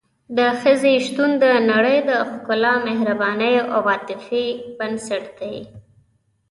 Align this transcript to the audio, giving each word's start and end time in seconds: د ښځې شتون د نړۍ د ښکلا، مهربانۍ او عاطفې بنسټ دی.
د 0.37 0.39
ښځې 0.61 0.93
شتون 1.05 1.31
د 1.43 1.45
نړۍ 1.71 1.97
د 2.09 2.11
ښکلا، 2.29 2.73
مهربانۍ 2.87 3.55
او 3.73 3.81
عاطفې 3.91 4.45
بنسټ 4.77 5.25
دی. 5.39 5.57